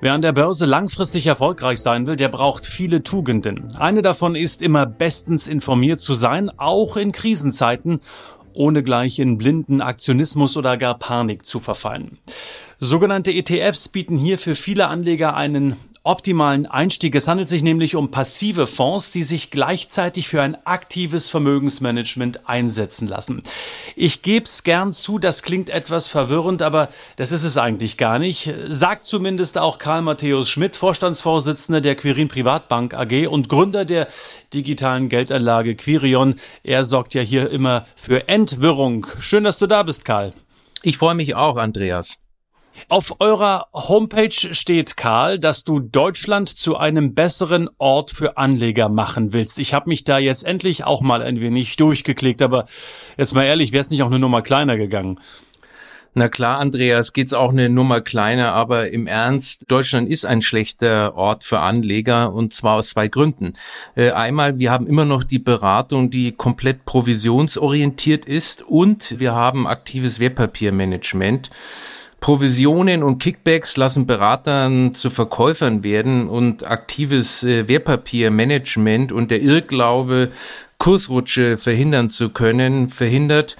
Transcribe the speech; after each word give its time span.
Wer 0.00 0.12
an 0.12 0.22
der 0.22 0.32
Börse 0.32 0.64
langfristig 0.64 1.26
erfolgreich 1.26 1.80
sein 1.80 2.06
will, 2.06 2.14
der 2.14 2.28
braucht 2.28 2.66
viele 2.66 3.02
Tugenden. 3.02 3.66
Eine 3.76 4.00
davon 4.00 4.36
ist 4.36 4.62
immer 4.62 4.86
bestens 4.86 5.48
informiert 5.48 5.98
zu 5.98 6.14
sein, 6.14 6.50
auch 6.56 6.96
in 6.96 7.10
Krisenzeiten, 7.10 8.00
ohne 8.52 8.84
gleich 8.84 9.18
in 9.18 9.38
blinden 9.38 9.80
Aktionismus 9.80 10.56
oder 10.56 10.76
gar 10.76 10.96
Panik 10.96 11.44
zu 11.44 11.58
verfallen. 11.58 12.18
Sogenannte 12.78 13.32
ETFs 13.32 13.88
bieten 13.88 14.16
hier 14.16 14.38
für 14.38 14.54
viele 14.54 14.86
Anleger 14.86 15.34
einen 15.34 15.74
optimalen 16.08 16.64
Einstieg. 16.64 17.14
Es 17.14 17.28
handelt 17.28 17.48
sich 17.48 17.62
nämlich 17.62 17.94
um 17.94 18.10
passive 18.10 18.66
Fonds, 18.66 19.12
die 19.12 19.22
sich 19.22 19.50
gleichzeitig 19.50 20.26
für 20.26 20.40
ein 20.40 20.56
aktives 20.64 21.28
Vermögensmanagement 21.28 22.48
einsetzen 22.48 23.06
lassen. 23.06 23.42
Ich 23.94 24.22
gebe 24.22 24.46
es 24.46 24.64
gern 24.64 24.94
zu, 24.94 25.18
das 25.18 25.42
klingt 25.42 25.68
etwas 25.68 26.08
verwirrend, 26.08 26.62
aber 26.62 26.88
das 27.16 27.30
ist 27.30 27.44
es 27.44 27.58
eigentlich 27.58 27.98
gar 27.98 28.18
nicht. 28.18 28.50
Sagt 28.68 29.04
zumindest 29.04 29.58
auch 29.58 29.76
Karl 29.76 30.00
Matthäus 30.00 30.48
Schmidt, 30.48 30.76
Vorstandsvorsitzender 30.76 31.82
der 31.82 31.94
Quirin 31.94 32.28
Privatbank 32.28 32.94
AG 32.94 33.28
und 33.28 33.50
Gründer 33.50 33.84
der 33.84 34.08
digitalen 34.54 35.10
Geldanlage 35.10 35.76
Quirion. 35.76 36.36
Er 36.62 36.84
sorgt 36.84 37.12
ja 37.12 37.20
hier 37.20 37.50
immer 37.50 37.86
für 37.94 38.28
Entwirrung. 38.28 39.06
Schön, 39.20 39.44
dass 39.44 39.58
du 39.58 39.66
da 39.66 39.82
bist, 39.82 40.06
Karl. 40.06 40.32
Ich 40.82 40.96
freue 40.96 41.14
mich 41.14 41.34
auch, 41.34 41.58
Andreas. 41.58 42.18
Auf 42.88 43.20
eurer 43.20 43.66
Homepage 43.72 44.54
steht, 44.54 44.96
Karl, 44.96 45.38
dass 45.38 45.64
du 45.64 45.80
Deutschland 45.80 46.48
zu 46.48 46.76
einem 46.76 47.14
besseren 47.14 47.68
Ort 47.78 48.10
für 48.12 48.36
Anleger 48.36 48.88
machen 48.88 49.32
willst. 49.32 49.58
Ich 49.58 49.74
habe 49.74 49.88
mich 49.88 50.04
da 50.04 50.18
jetzt 50.18 50.44
endlich 50.44 50.84
auch 50.84 51.00
mal 51.00 51.22
ein 51.22 51.40
wenig 51.40 51.76
durchgeklickt, 51.76 52.40
aber 52.40 52.66
jetzt 53.16 53.34
mal 53.34 53.44
ehrlich, 53.44 53.72
wäre 53.72 53.80
es 53.80 53.90
nicht 53.90 54.02
auch 54.02 54.06
eine 54.06 54.18
Nummer 54.18 54.42
kleiner 54.42 54.76
gegangen? 54.76 55.18
Na 56.14 56.28
klar, 56.28 56.58
Andreas, 56.58 57.12
geht's 57.12 57.34
auch 57.34 57.50
eine 57.50 57.68
Nummer 57.68 58.00
kleiner, 58.00 58.52
aber 58.52 58.90
im 58.90 59.06
Ernst, 59.06 59.64
Deutschland 59.68 60.08
ist 60.08 60.24
ein 60.24 60.42
schlechter 60.42 61.14
Ort 61.14 61.44
für 61.44 61.60
Anleger 61.60 62.32
und 62.32 62.54
zwar 62.54 62.76
aus 62.76 62.88
zwei 62.88 63.08
Gründen. 63.08 63.52
Äh, 63.94 64.10
einmal, 64.10 64.58
wir 64.58 64.70
haben 64.70 64.86
immer 64.86 65.04
noch 65.04 65.22
die 65.22 65.38
Beratung, 65.38 66.10
die 66.10 66.32
komplett 66.32 66.86
provisionsorientiert 66.86 68.24
ist 68.24 68.62
und 68.62 69.20
wir 69.20 69.34
haben 69.34 69.66
aktives 69.66 70.18
Wertpapiermanagement. 70.18 71.50
Provisionen 72.20 73.02
und 73.02 73.18
Kickbacks 73.18 73.76
lassen 73.76 74.06
Beratern 74.06 74.92
zu 74.92 75.08
Verkäufern 75.10 75.84
werden 75.84 76.28
und 76.28 76.66
aktives 76.66 77.42
äh, 77.44 77.68
Wertpapiermanagement 77.68 79.12
und 79.12 79.30
der 79.30 79.40
Irrglaube, 79.40 80.30
Kursrutsche 80.78 81.56
verhindern 81.56 82.10
zu 82.10 82.30
können, 82.30 82.88
verhindert, 82.88 83.56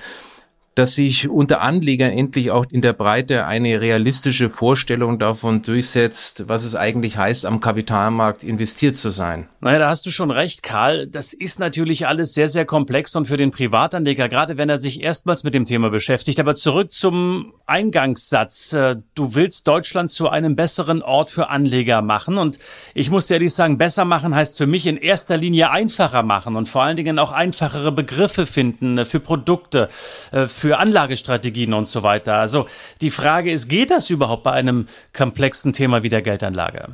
dass 0.78 0.94
sich 0.94 1.28
unter 1.28 1.60
Anlegern 1.60 2.12
endlich 2.12 2.52
auch 2.52 2.64
in 2.70 2.82
der 2.82 2.92
Breite 2.92 3.46
eine 3.46 3.80
realistische 3.80 4.48
Vorstellung 4.48 5.18
davon 5.18 5.62
durchsetzt, 5.62 6.44
was 6.46 6.62
es 6.62 6.76
eigentlich 6.76 7.16
heißt, 7.16 7.46
am 7.46 7.58
Kapitalmarkt 7.58 8.44
investiert 8.44 8.96
zu 8.96 9.10
sein. 9.10 9.48
Naja, 9.60 9.80
da 9.80 9.88
hast 9.88 10.06
du 10.06 10.12
schon 10.12 10.30
recht, 10.30 10.62
Karl. 10.62 11.08
Das 11.08 11.32
ist 11.32 11.58
natürlich 11.58 12.06
alles 12.06 12.32
sehr, 12.32 12.46
sehr 12.46 12.64
komplex 12.64 13.16
und 13.16 13.26
für 13.26 13.36
den 13.36 13.50
Privatanleger, 13.50 14.28
gerade 14.28 14.56
wenn 14.56 14.68
er 14.68 14.78
sich 14.78 15.02
erstmals 15.02 15.42
mit 15.42 15.52
dem 15.52 15.64
Thema 15.64 15.90
beschäftigt. 15.90 16.38
Aber 16.38 16.54
zurück 16.54 16.92
zum 16.92 17.54
Eingangssatz. 17.66 18.72
Äh, 18.72 18.96
du 19.16 19.34
willst 19.34 19.66
Deutschland 19.66 20.12
zu 20.12 20.28
einem 20.28 20.54
besseren 20.54 21.02
Ort 21.02 21.32
für 21.32 21.48
Anleger 21.48 22.02
machen. 22.02 22.38
Und 22.38 22.60
ich 22.94 23.10
muss 23.10 23.28
ehrlich 23.30 23.52
sagen, 23.52 23.78
besser 23.78 24.04
machen 24.04 24.32
heißt 24.32 24.56
für 24.56 24.66
mich 24.68 24.86
in 24.86 24.96
erster 24.96 25.36
Linie 25.36 25.72
einfacher 25.72 26.22
machen 26.22 26.54
und 26.54 26.68
vor 26.68 26.84
allen 26.84 26.96
Dingen 26.96 27.18
auch 27.18 27.32
einfachere 27.32 27.90
Begriffe 27.90 28.46
finden 28.46 28.96
äh, 28.98 29.04
für 29.04 29.18
Produkte, 29.18 29.88
äh, 30.30 30.46
für 30.46 30.67
für 30.68 30.78
Anlagestrategien 30.78 31.72
und 31.72 31.88
so 31.88 32.02
weiter. 32.02 32.34
Also 32.34 32.66
die 33.00 33.08
Frage 33.08 33.50
ist, 33.50 33.68
geht 33.68 33.90
das 33.90 34.10
überhaupt 34.10 34.42
bei 34.42 34.52
einem 34.52 34.86
komplexen 35.16 35.72
Thema 35.72 36.02
wie 36.02 36.10
der 36.10 36.20
Geldanlage? 36.20 36.90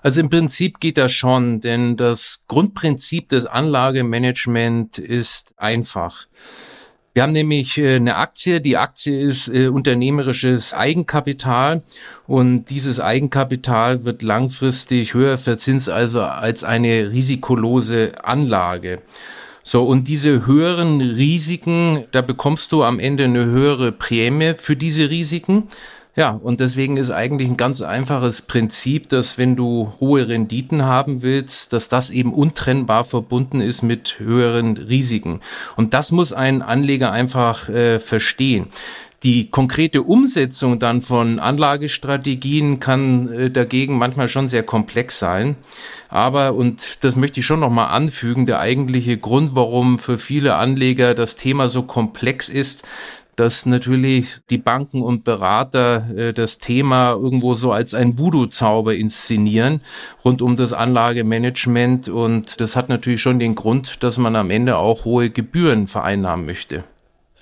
Also 0.00 0.22
im 0.22 0.30
Prinzip 0.30 0.80
geht 0.80 0.96
das 0.96 1.12
schon, 1.12 1.60
denn 1.60 1.98
das 1.98 2.40
Grundprinzip 2.48 3.28
des 3.28 3.44
Anlagemanagement 3.44 4.96
ist 4.96 5.52
einfach. 5.58 6.26
Wir 7.12 7.22
haben 7.22 7.34
nämlich 7.34 7.76
äh, 7.76 7.96
eine 7.96 8.16
Aktie. 8.16 8.62
Die 8.62 8.78
Aktie 8.78 9.20
ist 9.20 9.48
äh, 9.48 9.68
unternehmerisches 9.68 10.72
Eigenkapital 10.72 11.82
und 12.26 12.70
dieses 12.70 12.98
Eigenkapital 12.98 14.04
wird 14.04 14.22
langfristig 14.22 15.12
höher 15.12 15.36
verzinst 15.36 15.90
also 15.90 16.22
als 16.22 16.64
eine 16.64 17.10
risikolose 17.10 18.24
Anlage. 18.24 19.02
So, 19.70 19.84
und 19.84 20.08
diese 20.08 20.46
höheren 20.46 21.02
Risiken, 21.02 22.06
da 22.12 22.22
bekommst 22.22 22.72
du 22.72 22.84
am 22.84 22.98
Ende 22.98 23.24
eine 23.24 23.44
höhere 23.44 23.92
Prämie 23.92 24.54
für 24.56 24.76
diese 24.76 25.10
Risiken. 25.10 25.64
Ja, 26.16 26.30
und 26.30 26.60
deswegen 26.60 26.96
ist 26.96 27.10
eigentlich 27.10 27.50
ein 27.50 27.58
ganz 27.58 27.82
einfaches 27.82 28.40
Prinzip, 28.40 29.10
dass 29.10 29.36
wenn 29.36 29.56
du 29.56 29.92
hohe 30.00 30.26
Renditen 30.26 30.86
haben 30.86 31.20
willst, 31.20 31.74
dass 31.74 31.90
das 31.90 32.08
eben 32.08 32.32
untrennbar 32.32 33.04
verbunden 33.04 33.60
ist 33.60 33.82
mit 33.82 34.18
höheren 34.20 34.78
Risiken. 34.78 35.40
Und 35.76 35.92
das 35.92 36.12
muss 36.12 36.32
ein 36.32 36.62
Anleger 36.62 37.12
einfach 37.12 37.68
äh, 37.68 38.00
verstehen. 38.00 38.68
Die 39.24 39.50
konkrete 39.50 40.02
Umsetzung 40.02 40.78
dann 40.78 41.02
von 41.02 41.40
Anlagestrategien 41.40 42.78
kann 42.78 43.32
äh, 43.32 43.50
dagegen 43.50 43.98
manchmal 43.98 44.28
schon 44.28 44.48
sehr 44.48 44.62
komplex 44.62 45.18
sein. 45.18 45.56
Aber, 46.08 46.54
und 46.54 47.02
das 47.04 47.16
möchte 47.16 47.40
ich 47.40 47.46
schon 47.46 47.58
nochmal 47.58 47.88
anfügen, 47.88 48.46
der 48.46 48.60
eigentliche 48.60 49.18
Grund, 49.18 49.56
warum 49.56 49.98
für 49.98 50.18
viele 50.18 50.54
Anleger 50.54 51.14
das 51.14 51.34
Thema 51.34 51.68
so 51.68 51.82
komplex 51.82 52.48
ist, 52.48 52.84
dass 53.34 53.66
natürlich 53.66 54.38
die 54.50 54.58
Banken 54.58 55.02
und 55.02 55.24
Berater 55.24 56.08
äh, 56.16 56.32
das 56.32 56.58
Thema 56.58 57.12
irgendwo 57.12 57.54
so 57.54 57.72
als 57.72 57.94
ein 57.94 58.20
Voodoo-Zauber 58.20 58.94
inszenieren 58.94 59.80
rund 60.24 60.42
um 60.42 60.54
das 60.54 60.72
Anlagemanagement. 60.72 62.08
Und 62.08 62.60
das 62.60 62.76
hat 62.76 62.88
natürlich 62.88 63.20
schon 63.20 63.40
den 63.40 63.56
Grund, 63.56 64.04
dass 64.04 64.16
man 64.18 64.36
am 64.36 64.50
Ende 64.50 64.76
auch 64.76 65.04
hohe 65.04 65.30
Gebühren 65.30 65.88
vereinnahmen 65.88 66.46
möchte. 66.46 66.84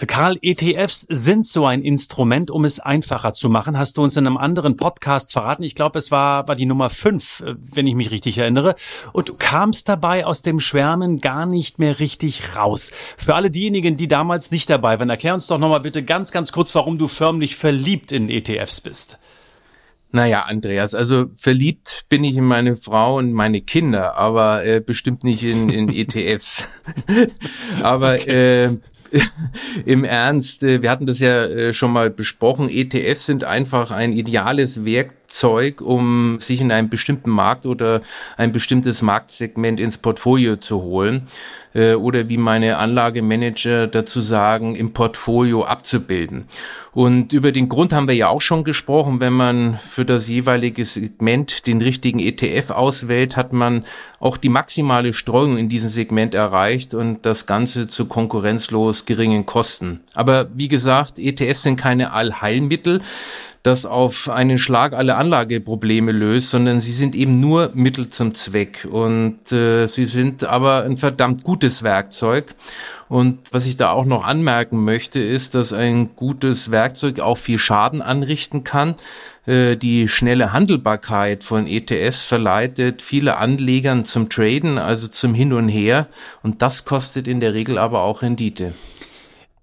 Karl, 0.05 0.37
ETFs 0.43 1.07
sind 1.09 1.47
so 1.47 1.65
ein 1.65 1.81
Instrument, 1.81 2.51
um 2.51 2.67
es 2.67 2.81
einfacher 2.81 3.33
zu 3.33 3.49
machen. 3.49 3.79
Hast 3.79 3.97
du 3.97 4.03
uns 4.03 4.15
in 4.17 4.27
einem 4.27 4.37
anderen 4.37 4.77
Podcast 4.77 5.33
verraten? 5.33 5.63
Ich 5.63 5.75
glaube, 5.75 5.99
es 5.99 6.11
war, 6.11 6.47
war 6.49 6.55
die 6.55 6.67
Nummer 6.67 6.91
fünf, 6.91 7.41
äh, 7.41 7.55
wenn 7.73 7.87
ich 7.87 7.95
mich 7.95 8.11
richtig 8.11 8.37
erinnere. 8.37 8.75
Und 9.15 9.31
du 9.31 9.35
kamst 9.35 9.89
dabei 9.89 10.27
aus 10.27 10.43
dem 10.43 10.61
Schwärmen 10.61 11.19
gar 11.19 11.47
nicht 11.47 11.79
mehr 11.79 11.99
richtig 11.99 12.57
raus. 12.57 12.91
Für 13.17 13.37
alle 13.37 13.51
diejenigen, 13.51 13.97
die 13.97 14.07
damals 14.07 14.51
nicht 14.51 14.69
dabei 14.69 15.01
waren, 15.01 15.09
erklär 15.09 15.33
uns 15.33 15.47
doch 15.47 15.59
nochmal 15.59 15.81
bitte 15.81 16.03
ganz, 16.03 16.31
ganz 16.31 16.53
kurz, 16.53 16.75
warum 16.75 16.99
du 16.99 17.09
förmlich 17.09 17.57
verliebt 17.57 18.13
in 18.13 18.29
ETFs 18.29 18.83
bist. 18.83 19.19
Naja, 20.13 20.43
Andreas, 20.43 20.95
also 20.95 21.27
verliebt 21.35 22.05
bin 22.11 22.23
ich 22.23 22.37
in 22.37 22.45
meine 22.45 22.77
Frau 22.77 23.17
und 23.17 23.33
meine 23.33 23.63
Kinder, 23.63 24.15
aber 24.17 24.65
äh, 24.65 24.81
bestimmt 24.81 25.25
nicht 25.25 25.43
in, 25.43 25.71
in 25.71 25.89
ETFs. 25.89 26.67
aber 27.83 28.15
okay. 28.15 28.65
äh, 28.65 28.79
im 29.85 30.05
Ernst, 30.05 30.63
äh, 30.63 30.83
wir 30.83 30.91
hatten 30.91 31.07
das 31.07 31.21
ja 31.21 31.45
äh, 31.45 31.73
schon 31.73 31.93
mal 31.93 32.11
besprochen, 32.11 32.69
ETFs 32.69 33.27
sind 33.27 33.45
einfach 33.45 33.91
ein 33.91 34.13
ideales 34.13 34.85
Werkzeug, 35.27 35.81
um 35.81 36.39
sich 36.41 36.61
in 36.61 36.71
einem 36.71 36.89
bestimmten 36.89 37.31
Markt 37.31 37.67
oder 37.67 38.01
ein 38.37 38.53
bestimmtes 38.53 39.03
Marktsegment 39.03 39.81
ins 39.81 39.99
Portfolio 39.99 40.57
zu 40.57 40.83
holen 40.83 41.27
äh, 41.75 41.95
oder 41.95 42.29
wie 42.29 42.37
meine 42.37 42.79
Anlagemanager 42.79 43.89
dazu 43.89 44.21
sagen, 44.21 44.77
im 44.77 44.93
Portfolio 44.93 45.65
abzubilden. 45.65 46.47
Und 46.93 47.35
über 47.35 47.53
den 47.53 47.69
Grund 47.69 47.93
haben 47.93 48.09
wir 48.09 48.15
ja 48.15 48.29
auch 48.29 48.41
schon 48.41 48.65
gesprochen. 48.65 49.21
Wenn 49.21 49.35
man 49.35 49.79
für 49.87 50.07
das 50.07 50.29
jeweilige 50.29 50.85
Segment 50.85 51.67
den 51.67 51.83
richtigen 51.83 52.21
ETF 52.21 52.71
auswählt, 52.71 53.37
hat 53.37 53.53
man 53.53 53.85
auch 54.19 54.39
die 54.39 54.49
maximale 54.49 55.13
Streuung 55.13 55.59
in 55.59 55.69
diesem 55.69 55.91
Segment 55.91 56.35
erreicht 56.35 56.95
und 56.95 57.27
das 57.27 57.45
Ganze 57.45 57.87
zu 57.87 58.07
konkurrenzlos 58.07 59.05
geringen 59.05 59.45
Kosten. 59.45 60.01
Aber 60.15 60.49
wie 60.55 60.69
gesagt, 60.69 61.19
ETFs 61.19 61.65
sind 61.65 61.77
keine 61.77 62.13
Allheilmittel. 62.13 63.03
Das 63.67 63.85
auf 63.85 64.29
einen 64.29 64.59
Schlag 64.59 64.93
alle 64.93 65.17
Anlageprobleme 65.17 66.13
löst, 66.13 66.51
sondern 66.51 66.81
sie 66.81 66.93
sind 66.93 67.17
eben 67.17 67.41
nur 67.41 67.73
Mittel 67.75 68.09
zum 68.09 68.33
Zweck. 68.33 68.87
Und 68.89 69.51
äh, 69.51 69.89
sie 69.89 70.07
sind 70.07 70.45
aber 70.45 70.85
ein 70.85 70.97
verdammt 70.97 71.43
gutes 71.43 71.83
Werkzeug. 71.83 72.55
Und 73.09 73.41
was 73.51 73.67
ich 73.67 73.77
da 73.77 73.91
auch 73.91 74.05
noch 74.05 74.25
anmerken 74.25 74.85
möchte, 74.85 75.19
ist, 75.19 75.57
dass 75.57 75.73
ein 75.73 76.15
gutes 76.15 76.71
Werkzeug 76.71 77.19
auch 77.19 77.39
viel 77.39 77.59
Schaden 77.59 78.03
anrichten 78.03 78.63
kann. 78.63 78.95
Äh, 79.47 79.77
die 79.77 80.07
schnelle 80.07 80.53
Handelbarkeit 80.53 81.43
von 81.43 81.67
ETFs 81.67 82.23
verleitet 82.23 83.03
viele 83.03 83.37
Anlegern 83.37 84.05
zum 84.05 84.29
Traden, 84.29 84.79
also 84.79 85.09
zum 85.09 85.35
Hin 85.35 85.53
und 85.53 85.69
Her. 85.69 86.07
Und 86.45 86.63
das 86.63 86.85
kostet 86.85 87.27
in 87.27 87.41
der 87.41 87.53
Regel 87.53 87.79
aber 87.79 88.03
auch 88.03 88.23
Rendite. 88.23 88.75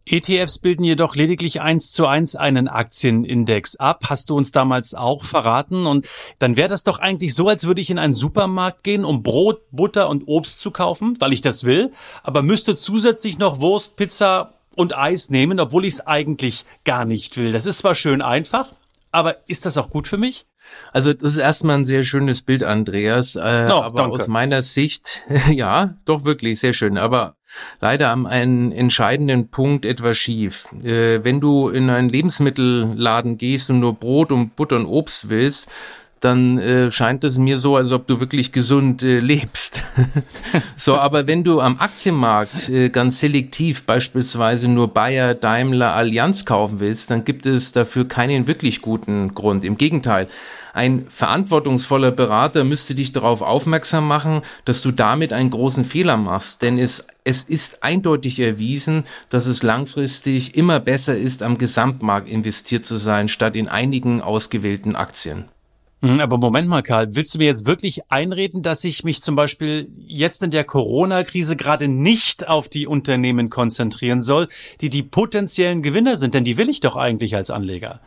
ETFs 0.06 0.60
bilden 0.60 0.84
jedoch 0.84 1.16
lediglich 1.16 1.62
eins 1.62 1.92
zu 1.92 2.08
eins 2.08 2.36
einen 2.36 2.68
Aktienindex 2.68 3.76
ab. 3.78 4.06
Hast 4.10 4.30
du 4.30 4.38
uns 4.38 4.52
damals 4.52 4.94
auch 4.94 5.24
verraten? 5.24 5.86
Und 5.86 6.08
dann 6.40 6.56
wäre 6.56 6.70
das 6.70 6.84
doch 6.84 7.00
eigentlich 7.00 7.34
so, 7.34 7.48
als 7.48 7.66
würde 7.66 7.82
ich 7.82 7.90
in 7.90 8.00
einen 8.00 8.14
Supermarkt 8.14 8.84
gehen, 8.84 9.06
um 9.06 9.24
Brot, 9.24 9.62
Butter 9.72 10.10
und 10.10 10.24
Obst 10.28 10.60
zu 10.60 10.72
kaufen, 10.72 11.18
weil 11.20 11.34
ich 11.34 11.42
das 11.42 11.64
will, 11.64 11.92
aber 12.24 12.42
müsste 12.42 12.76
zusätzlich 12.76 13.38
noch 13.38 13.60
Wurst, 13.60 13.96
Pizza 13.96 14.54
und 14.76 14.98
Eis 14.98 15.30
nehmen, 15.30 15.60
obwohl 15.60 15.86
ich 15.86 15.94
es 15.94 16.08
eigentlich 16.08 16.66
gar 16.84 17.06
nicht 17.06 17.38
will. 17.38 17.52
Das 17.52 17.66
ist 17.66 17.80
zwar 17.80 17.96
schön 17.96 18.22
einfach, 18.22 18.72
aber 19.12 19.48
ist 19.48 19.66
das 19.66 19.78
auch 19.78 19.90
gut 19.90 20.08
für 20.08 20.18
mich? 20.18 20.46
Also 20.92 21.14
das 21.14 21.34
ist 21.34 21.38
erstmal 21.38 21.78
ein 21.78 21.86
sehr 21.86 22.04
schönes 22.04 22.42
Bild, 22.42 22.64
Andreas. 22.64 23.36
Äh, 23.36 23.68
oh, 23.70 23.74
aber 23.74 24.04
danke. 24.04 24.16
aus 24.16 24.28
meiner 24.28 24.62
Sicht, 24.62 25.24
ja, 25.52 25.96
doch 26.06 26.24
wirklich 26.26 26.60
sehr 26.60 26.74
schön. 26.74 26.98
Aber 26.98 27.36
leider 27.82 28.10
am 28.10 28.26
einen 28.26 28.72
entscheidenden 28.72 29.50
Punkt 29.50 29.86
etwas 29.86 30.18
schief. 30.18 30.68
Äh, 30.84 31.24
wenn 31.24 31.40
du 31.40 31.70
in 31.70 31.90
einen 31.90 32.10
Lebensmittelladen 32.10 33.38
gehst 33.38 33.70
und 33.70 33.80
nur 33.80 33.94
Brot 33.94 34.32
und 34.32 34.56
Butter 34.56 34.76
und 34.76 34.86
Obst 34.86 35.30
willst, 35.30 35.68
dann 36.24 36.58
äh, 36.58 36.90
scheint 36.90 37.24
es 37.26 37.38
mir 37.38 37.58
so, 37.58 37.76
als 37.76 37.92
ob 37.92 38.08
du 38.08 38.20
wirklich 38.20 38.54
gesund 38.54 39.04
äh, 39.04 39.20
lebst. 39.20 39.84
so, 40.78 40.96
aber 40.96 41.28
wenn 41.28 41.44
du 41.44 41.60
am 41.60 41.78
Aktienmarkt 41.80 42.70
äh, 42.70 42.90
ganz 42.90 43.20
selektiv 43.20 43.84
beispielsweise 43.84 44.70
nur 44.70 44.88
Bayer, 44.94 45.34
Daimler, 45.36 45.94
Allianz 45.94 46.46
kaufen 46.46 46.80
willst, 46.80 47.12
dann 47.12 47.26
gibt 47.26 47.46
es 47.46 47.74
dafür 47.74 48.08
keinen 48.08 48.48
wirklich 48.48 48.82
guten 48.82 49.34
Grund. 49.34 49.66
Im 49.66 49.78
Gegenteil. 49.78 50.30
Ein 50.74 51.06
verantwortungsvoller 51.08 52.10
Berater 52.10 52.64
müsste 52.64 52.96
dich 52.96 53.12
darauf 53.12 53.44
aufmerksam 53.44 54.08
machen, 54.08 54.42
dass 54.66 54.81
du 54.81 54.92
damit 54.92 55.31
einen 55.31 55.52
großen 55.52 55.86
Fehler 55.86 56.18
machst. 56.18 56.64
Denn 56.64 56.80
es, 56.80 57.06
es 57.24 57.44
ist 57.44 57.84
eindeutig 57.84 58.40
erwiesen, 58.40 59.04
dass 59.30 59.46
es 59.46 59.62
langfristig 59.62 60.56
immer 60.56 60.80
besser 60.80 61.16
ist, 61.16 61.44
am 61.44 61.60
Gesamtmarkt 61.60 62.28
investiert 62.28 62.88
zu 62.88 62.98
sein, 62.98 63.28
statt 63.28 63.56
in 63.56 63.68
einigen 63.68 64.22
ausgewählten 64.22 64.96
Aktien. 64.96 65.46
Mhm, 66.02 66.20
aber 66.20 66.40
Moment 66.40 66.68
mal, 66.68 66.81
Karl, 66.81 67.16
willst 67.16 67.36
du 67.36 67.38
mir 67.38 67.46
jetzt 67.46 67.68
wirklich 67.68 68.12
einreden, 68.12 68.64
dass 68.64 68.84
ich 68.84 69.04
mich 69.04 69.22
zum 69.22 69.36
Beispiel 69.36 69.88
jetzt 70.08 70.42
in 70.42 70.50
der 70.50 70.64
Corona-Krise 70.64 71.56
gerade 71.56 71.88
nicht 71.88 72.48
auf 72.48 72.68
die 72.68 72.88
Unternehmen 72.88 73.52
konzentrieren 73.52 74.24
soll, 74.24 74.48
die 74.81 74.90
die 74.90 75.04
potenziellen 75.04 75.84
Gewinner 75.84 76.18
sind? 76.18 76.34
Denn 76.34 76.44
die 76.44 76.58
will 76.58 76.68
ich 76.68 76.80
doch 76.80 76.96
eigentlich 76.96 77.36
als 77.36 77.52
Anleger. 77.52 78.02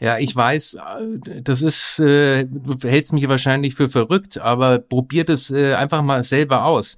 Ja, 0.00 0.18
ich 0.18 0.34
weiß, 0.34 0.74
äh, 0.74 1.40
das 1.42 1.62
ist, 1.62 2.00
äh, 2.00 2.46
du 2.46 2.76
hältst 2.82 3.12
mich 3.12 3.28
wahrscheinlich 3.28 3.74
für 3.76 3.88
verrückt, 3.88 4.38
aber 4.38 4.78
probier 4.78 5.24
das 5.24 5.52
äh, 5.52 5.74
einfach 5.74 6.02
mal 6.02 6.24
selber 6.24 6.64
aus. 6.64 6.96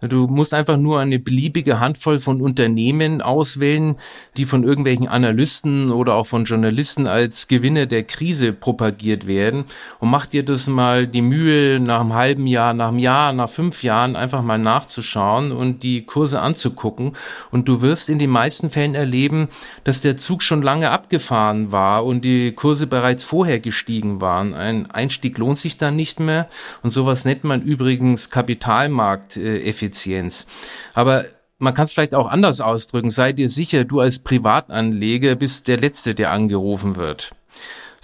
Du 0.00 0.28
musst 0.28 0.54
einfach 0.54 0.76
nur 0.76 1.00
eine 1.00 1.18
beliebige 1.18 1.80
Handvoll 1.80 2.20
von 2.20 2.40
Unternehmen 2.40 3.20
auswählen, 3.20 3.96
die 4.36 4.44
von 4.44 4.62
irgendwelchen 4.62 5.08
Analysten 5.08 5.90
oder 5.90 6.14
auch 6.14 6.26
von 6.26 6.44
Journalisten 6.44 7.08
als 7.08 7.48
Gewinne 7.48 7.88
der 7.88 8.04
Krise 8.04 8.52
propagiert 8.52 9.26
werden 9.26 9.64
und 9.98 10.10
mach 10.10 10.26
dir 10.26 10.44
das 10.44 10.68
mal 10.68 11.08
die 11.08 11.22
Mühe, 11.22 11.80
nach 11.80 12.00
einem 12.00 12.14
halben 12.14 12.46
Jahr, 12.46 12.74
nach 12.74 12.88
einem 12.88 12.98
Jahr, 12.98 13.32
nach 13.32 13.50
fünf 13.50 13.82
Jahren 13.82 14.14
einfach 14.14 14.42
mal 14.42 14.58
nachzuschauen 14.58 15.50
und 15.50 15.82
die 15.82 16.04
Kurse 16.04 16.40
anzugucken 16.40 17.16
und 17.50 17.66
du 17.66 17.82
wirst 17.82 18.08
in 18.08 18.20
den 18.20 18.30
meisten 18.30 18.70
Fällen 18.70 18.94
erleben, 18.94 19.48
dass 19.82 20.00
der 20.00 20.16
Zug 20.16 20.42
schon 20.42 20.62
lange 20.62 20.90
abgefahren 20.90 21.72
war 21.72 22.04
und 22.04 22.24
die 22.24 22.35
Kurse 22.52 22.86
bereits 22.86 23.24
vorher 23.24 23.60
gestiegen 23.60 24.20
waren. 24.20 24.54
Ein 24.54 24.90
Einstieg 24.90 25.38
lohnt 25.38 25.58
sich 25.58 25.78
dann 25.78 25.96
nicht 25.96 26.20
mehr 26.20 26.48
und 26.82 26.90
sowas 26.90 27.24
nennt 27.24 27.44
man 27.44 27.62
übrigens 27.62 28.30
Kapitalmarkteffizienz. 28.30 29.66
Effizienz. 29.66 30.46
Aber 30.94 31.24
man 31.58 31.74
kann 31.74 31.84
es 31.84 31.92
vielleicht 31.92 32.14
auch 32.14 32.28
anders 32.28 32.60
ausdrücken. 32.60 33.10
Sei 33.10 33.32
dir 33.32 33.48
sicher, 33.48 33.84
du 33.84 34.00
als 34.00 34.18
Privatanleger 34.18 35.36
bist 35.36 35.68
der 35.68 35.78
Letzte, 35.78 36.14
der 36.14 36.30
angerufen 36.32 36.96
wird. 36.96 37.30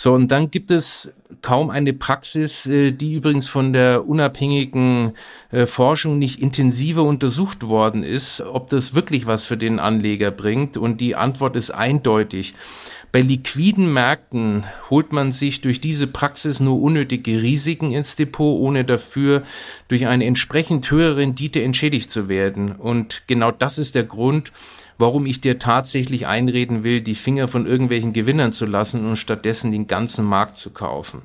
So, 0.02 0.14
und 0.14 0.32
dann 0.32 0.50
gibt 0.50 0.72
es 0.72 1.12
kaum 1.42 1.70
eine 1.70 1.92
Praxis, 1.92 2.66
äh, 2.66 2.90
die 2.90 3.14
übrigens 3.14 3.48
von 3.48 3.72
der 3.72 4.04
unabhängigen 4.08 5.12
äh, 5.52 5.64
Forschung 5.64 6.18
nicht 6.18 6.42
intensiver 6.42 7.04
untersucht 7.04 7.68
worden 7.68 8.02
ist, 8.02 8.40
ob 8.40 8.68
das 8.68 8.96
wirklich 8.96 9.28
was 9.28 9.44
für 9.44 9.56
den 9.56 9.78
Anleger 9.78 10.32
bringt. 10.32 10.76
Und 10.76 11.00
die 11.00 11.14
Antwort 11.14 11.54
ist 11.54 11.70
eindeutig. 11.70 12.54
Bei 13.12 13.20
liquiden 13.20 13.92
Märkten 13.92 14.64
holt 14.90 15.12
man 15.12 15.30
sich 15.30 15.60
durch 15.60 15.80
diese 15.80 16.08
Praxis 16.08 16.58
nur 16.58 16.82
unnötige 16.82 17.40
Risiken 17.40 17.92
ins 17.92 18.16
Depot, 18.16 18.58
ohne 18.58 18.84
dafür 18.84 19.44
durch 19.86 20.08
eine 20.08 20.24
entsprechend 20.24 20.90
höhere 20.90 21.18
Rendite 21.18 21.62
entschädigt 21.62 22.10
zu 22.10 22.28
werden. 22.28 22.72
Und 22.72 23.22
genau 23.28 23.52
das 23.52 23.78
ist 23.78 23.94
der 23.94 24.02
Grund, 24.02 24.50
warum 25.02 25.26
ich 25.26 25.40
dir 25.40 25.58
tatsächlich 25.58 26.28
einreden 26.28 26.84
will, 26.84 27.00
die 27.00 27.16
Finger 27.16 27.48
von 27.48 27.66
irgendwelchen 27.66 28.12
Gewinnern 28.12 28.52
zu 28.52 28.66
lassen 28.66 29.04
und 29.04 29.16
stattdessen 29.16 29.72
den 29.72 29.88
ganzen 29.88 30.24
Markt 30.24 30.56
zu 30.56 30.70
kaufen. 30.70 31.22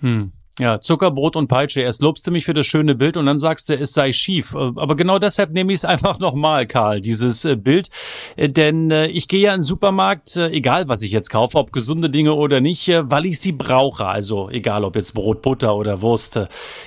Hm. 0.00 0.32
Ja, 0.58 0.78
Zuckerbrot 0.78 1.36
und 1.36 1.48
Peitsche. 1.48 1.80
Erst 1.80 2.02
lobst 2.02 2.26
du 2.26 2.30
mich 2.30 2.44
für 2.44 2.52
das 2.52 2.66
schöne 2.66 2.94
Bild 2.94 3.16
und 3.16 3.24
dann 3.24 3.38
sagst 3.38 3.68
du, 3.68 3.78
es 3.78 3.92
sei 3.92 4.12
schief. 4.12 4.54
Äh, 4.54 4.72
aber 4.76 4.94
genau 4.94 5.18
deshalb 5.18 5.52
nehme 5.52 5.72
ich 5.72 5.78
es 5.78 5.84
einfach 5.86 6.18
nochmal, 6.18 6.66
Karl, 6.66 7.00
dieses 7.00 7.44
äh, 7.46 7.56
Bild. 7.56 7.88
Äh, 8.36 8.48
denn 8.48 8.90
ich 8.90 9.28
gehe 9.28 9.40
ja 9.40 9.54
in 9.54 9.60
den 9.60 9.64
Supermarkt, 9.64 10.36
egal 10.36 10.88
was 10.88 11.02
ich 11.02 11.12
jetzt 11.12 11.30
kaufe, 11.30 11.56
ob 11.56 11.72
gesunde 11.72 12.10
Dinge 12.10 12.34
oder 12.34 12.60
nicht, 12.60 12.88
weil 12.88 13.26
ich 13.26 13.40
sie 13.40 13.52
brauche. 13.52 14.06
Also 14.06 14.50
egal, 14.50 14.84
ob 14.84 14.96
jetzt 14.96 15.14
Brot, 15.14 15.42
Butter 15.42 15.76
oder 15.76 16.02
Wurst, 16.02 16.36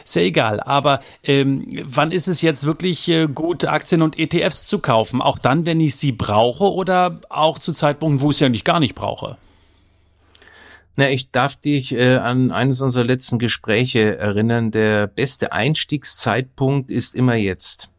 ist 0.03 0.15
ja 0.15 0.21
egal. 0.21 0.59
Aber 0.59 0.99
ähm, 1.23 1.65
wann 1.83 2.11
ist 2.11 2.27
es 2.27 2.41
jetzt 2.41 2.65
wirklich 2.65 3.11
gut, 3.33 3.65
Aktien 3.65 4.01
und 4.01 4.19
ETFs 4.19 4.67
zu 4.67 4.79
kaufen? 4.79 5.21
Auch 5.21 5.37
dann, 5.37 5.65
wenn 5.65 5.79
ich 5.79 5.95
sie 5.95 6.11
brauche 6.11 6.71
oder 6.71 7.19
auch 7.29 7.59
zu 7.59 7.71
Zeitpunkten, 7.71 8.21
wo 8.21 8.31
ich 8.31 8.37
sie 8.37 8.45
eigentlich 8.45 8.63
gar 8.63 8.79
nicht 8.79 8.95
brauche? 8.95 9.37
Na, 10.95 11.09
ich 11.09 11.31
darf 11.31 11.55
dich 11.55 11.93
äh, 11.93 12.17
an 12.17 12.51
eines 12.51 12.81
unserer 12.81 13.03
letzten 13.03 13.39
Gespräche 13.39 14.17
erinnern. 14.17 14.69
Der 14.69 15.07
beste 15.07 15.51
Einstiegszeitpunkt 15.51 16.91
ist 16.91 17.15
immer 17.15 17.35
jetzt. 17.35 17.89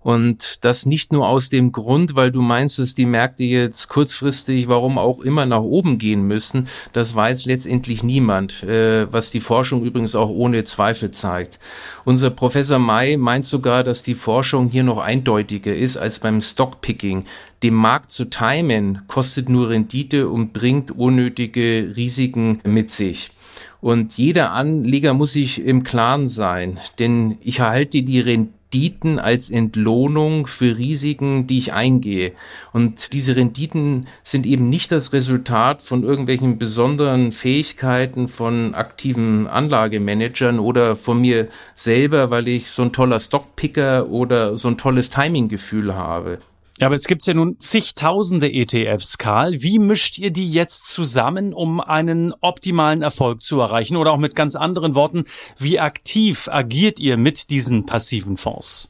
Und 0.00 0.64
das 0.64 0.86
nicht 0.86 1.12
nur 1.12 1.28
aus 1.28 1.50
dem 1.50 1.72
Grund, 1.72 2.14
weil 2.14 2.30
du 2.30 2.40
meinst, 2.40 2.78
dass 2.78 2.94
die 2.94 3.04
Märkte 3.04 3.44
jetzt 3.44 3.88
kurzfristig, 3.88 4.68
warum 4.68 4.96
auch 4.96 5.20
immer, 5.20 5.44
nach 5.44 5.60
oben 5.60 5.98
gehen 5.98 6.22
müssen. 6.22 6.68
Das 6.92 7.14
weiß 7.14 7.46
letztendlich 7.46 8.02
niemand, 8.02 8.62
äh, 8.62 9.12
was 9.12 9.30
die 9.30 9.40
Forschung 9.40 9.84
übrigens 9.84 10.14
auch 10.14 10.30
ohne 10.30 10.64
Zweifel 10.64 11.10
zeigt. 11.10 11.58
Unser 12.04 12.30
Professor 12.30 12.78
May 12.78 13.16
meint 13.16 13.46
sogar, 13.46 13.82
dass 13.82 14.02
die 14.02 14.14
Forschung 14.14 14.70
hier 14.70 14.84
noch 14.84 14.98
eindeutiger 14.98 15.74
ist 15.74 15.96
als 15.96 16.20
beim 16.20 16.40
Stockpicking. 16.40 17.24
Dem 17.64 17.74
Markt 17.74 18.12
zu 18.12 18.26
timen 18.26 19.02
kostet 19.08 19.48
nur 19.48 19.70
Rendite 19.70 20.28
und 20.28 20.52
bringt 20.52 20.92
unnötige 20.92 21.94
Risiken 21.96 22.60
mit 22.62 22.92
sich. 22.92 23.32
Und 23.80 24.16
jeder 24.16 24.52
Anleger 24.52 25.12
muss 25.12 25.32
sich 25.32 25.60
im 25.60 25.82
Klaren 25.82 26.28
sein, 26.28 26.78
denn 26.98 27.38
ich 27.40 27.60
erhalte 27.60 28.02
die 28.02 28.20
Rendite 28.20 28.57
Renditen 28.70 29.18
als 29.18 29.50
Entlohnung 29.50 30.46
für 30.46 30.76
Risiken, 30.76 31.46
die 31.46 31.58
ich 31.58 31.72
eingehe. 31.72 32.32
Und 32.72 33.14
diese 33.14 33.34
Renditen 33.34 34.08
sind 34.22 34.44
eben 34.44 34.68
nicht 34.68 34.92
das 34.92 35.12
Resultat 35.14 35.80
von 35.80 36.02
irgendwelchen 36.02 36.58
besonderen 36.58 37.32
Fähigkeiten 37.32 38.28
von 38.28 38.74
aktiven 38.74 39.46
Anlagemanagern 39.46 40.58
oder 40.58 40.96
von 40.96 41.20
mir 41.20 41.48
selber, 41.74 42.30
weil 42.30 42.46
ich 42.46 42.70
so 42.70 42.82
ein 42.82 42.92
toller 42.92 43.20
Stockpicker 43.20 44.10
oder 44.10 44.58
so 44.58 44.68
ein 44.68 44.76
tolles 44.76 45.08
Timinggefühl 45.08 45.94
habe. 45.94 46.38
Ja, 46.80 46.86
aber 46.86 46.94
es 46.94 47.08
gibt 47.08 47.26
ja 47.26 47.34
nun 47.34 47.58
zigtausende 47.58 48.52
ETFs, 48.52 49.18
Karl. 49.18 49.62
Wie 49.62 49.80
mischt 49.80 50.16
ihr 50.16 50.30
die 50.30 50.48
jetzt 50.48 50.86
zusammen, 50.86 51.52
um 51.52 51.80
einen 51.80 52.32
optimalen 52.40 53.02
Erfolg 53.02 53.42
zu 53.42 53.58
erreichen? 53.58 53.96
Oder 53.96 54.12
auch 54.12 54.18
mit 54.18 54.36
ganz 54.36 54.54
anderen 54.54 54.94
Worten, 54.94 55.24
wie 55.56 55.80
aktiv 55.80 56.46
agiert 56.46 57.00
ihr 57.00 57.16
mit 57.16 57.50
diesen 57.50 57.84
passiven 57.84 58.36
Fonds? 58.36 58.88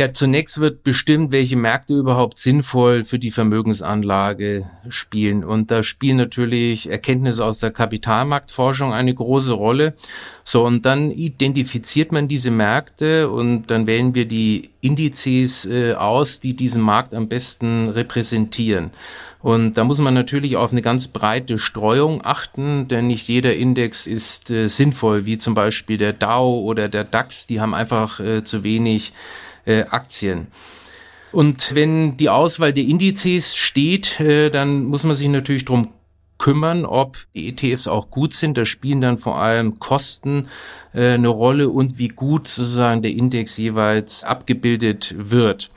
Ja, 0.00 0.14
zunächst 0.14 0.60
wird 0.60 0.82
bestimmt, 0.82 1.30
welche 1.30 1.56
Märkte 1.56 1.92
überhaupt 1.92 2.38
sinnvoll 2.38 3.04
für 3.04 3.18
die 3.18 3.30
Vermögensanlage 3.30 4.64
spielen. 4.88 5.44
Und 5.44 5.70
da 5.70 5.82
spielen 5.82 6.16
natürlich 6.16 6.88
Erkenntnisse 6.88 7.44
aus 7.44 7.58
der 7.58 7.70
Kapitalmarktforschung 7.70 8.94
eine 8.94 9.12
große 9.12 9.52
Rolle. 9.52 9.92
So, 10.42 10.64
und 10.64 10.86
dann 10.86 11.10
identifiziert 11.10 12.12
man 12.12 12.28
diese 12.28 12.50
Märkte 12.50 13.28
und 13.28 13.70
dann 13.70 13.86
wählen 13.86 14.14
wir 14.14 14.24
die 14.24 14.70
Indizes 14.80 15.66
äh, 15.66 15.92
aus, 15.92 16.40
die 16.40 16.56
diesen 16.56 16.80
Markt 16.80 17.14
am 17.14 17.28
besten 17.28 17.90
repräsentieren. 17.90 18.92
Und 19.42 19.74
da 19.74 19.84
muss 19.84 19.98
man 19.98 20.14
natürlich 20.14 20.56
auf 20.56 20.72
eine 20.72 20.80
ganz 20.80 21.08
breite 21.08 21.58
Streuung 21.58 22.24
achten, 22.24 22.88
denn 22.88 23.06
nicht 23.06 23.28
jeder 23.28 23.54
Index 23.54 24.06
ist 24.06 24.50
äh, 24.50 24.68
sinnvoll, 24.68 25.26
wie 25.26 25.36
zum 25.36 25.52
Beispiel 25.52 25.98
der 25.98 26.14
Dow 26.14 26.62
oder 26.64 26.88
der 26.88 27.04
DAX. 27.04 27.46
Die 27.46 27.60
haben 27.60 27.74
einfach 27.74 28.18
äh, 28.20 28.42
zu 28.44 28.64
wenig 28.64 29.12
äh, 29.70 29.84
Aktien. 29.90 30.48
Und 31.32 31.74
wenn 31.74 32.16
die 32.16 32.28
Auswahl 32.28 32.72
der 32.72 32.84
Indizes 32.84 33.56
steht, 33.56 34.18
äh, 34.20 34.50
dann 34.50 34.84
muss 34.84 35.04
man 35.04 35.14
sich 35.14 35.28
natürlich 35.28 35.64
drum 35.64 35.88
kümmern, 36.38 36.86
ob 36.86 37.18
die 37.34 37.50
ETFs 37.50 37.86
auch 37.86 38.10
gut 38.10 38.32
sind. 38.32 38.58
Da 38.58 38.64
spielen 38.64 39.00
dann 39.00 39.18
vor 39.18 39.38
allem 39.38 39.78
Kosten 39.78 40.48
äh, 40.92 41.10
eine 41.10 41.28
Rolle 41.28 41.68
und 41.68 41.98
wie 41.98 42.08
gut 42.08 42.48
sozusagen 42.48 43.02
der 43.02 43.12
Index 43.12 43.56
jeweils 43.58 44.24
abgebildet 44.24 45.14
wird. 45.16 45.70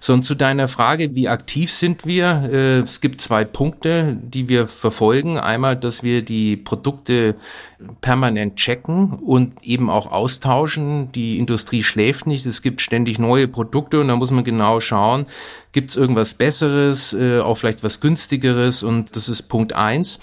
So, 0.00 0.14
und 0.14 0.22
zu 0.22 0.34
deiner 0.34 0.68
Frage, 0.68 1.14
wie 1.14 1.28
aktiv 1.28 1.70
sind 1.70 2.06
wir? 2.06 2.48
Äh, 2.50 2.78
es 2.80 3.00
gibt 3.00 3.20
zwei 3.20 3.44
Punkte, 3.44 4.16
die 4.20 4.48
wir 4.48 4.66
verfolgen. 4.66 5.38
Einmal, 5.38 5.76
dass 5.76 6.02
wir 6.02 6.22
die 6.22 6.56
Produkte 6.56 7.36
permanent 8.00 8.56
checken 8.56 9.10
und 9.10 9.62
eben 9.62 9.90
auch 9.90 10.10
austauschen. 10.10 11.12
Die 11.12 11.38
Industrie 11.38 11.82
schläft 11.82 12.26
nicht. 12.26 12.46
Es 12.46 12.62
gibt 12.62 12.80
ständig 12.80 13.18
neue 13.18 13.48
Produkte 13.48 14.00
und 14.00 14.08
da 14.08 14.16
muss 14.16 14.30
man 14.30 14.44
genau 14.44 14.80
schauen, 14.80 15.26
gibt 15.72 15.90
es 15.90 15.96
irgendwas 15.96 16.34
Besseres, 16.34 17.12
äh, 17.12 17.40
auch 17.40 17.56
vielleicht 17.56 17.84
was 17.84 18.00
günstigeres 18.00 18.82
und 18.82 19.14
das 19.16 19.28
ist 19.28 19.42
Punkt 19.42 19.74
eins. 19.74 20.18